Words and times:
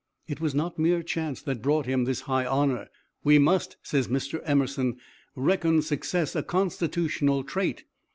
It 0.27 0.41
was 0.41 0.55
not 0.55 0.79
mere 0.79 1.03
chance 1.03 1.43
that 1.43 1.61
brought 1.61 1.85
him 1.85 2.05
this 2.05 2.21
high 2.21 2.43
honor. 2.43 2.89
'We 3.23 3.37
must,' 3.37 3.77
says 3.83 4.07
Mr. 4.07 4.41
Emerson, 4.45 4.97
'reckon 5.35 5.83
success 5.83 6.35
a 6.35 6.41
constitutional 6.41 7.43
trait. 7.43 7.83